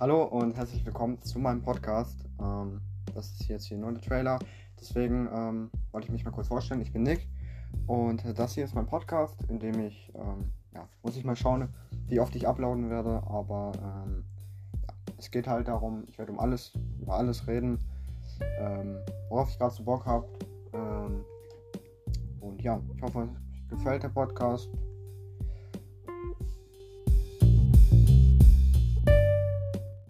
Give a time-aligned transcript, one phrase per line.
[0.00, 2.24] Hallo und herzlich willkommen zu meinem Podcast.
[2.40, 2.80] Ähm,
[3.16, 4.38] das ist jetzt hier nur der Trailer.
[4.78, 6.80] Deswegen ähm, wollte ich mich mal kurz vorstellen.
[6.80, 7.28] Ich bin Nick
[7.88, 11.68] und das hier ist mein Podcast, in dem ich, ähm, ja, muss ich mal schauen,
[12.06, 13.24] wie oft ich uploaden werde.
[13.26, 14.24] Aber ähm,
[14.82, 17.80] ja, es geht halt darum, ich werde um alles, über alles reden,
[18.60, 18.98] ähm,
[19.30, 20.28] worauf ich gerade so Bock habe.
[20.74, 21.24] Ähm,
[22.40, 24.70] und ja, ich hoffe, euch gefällt der Podcast.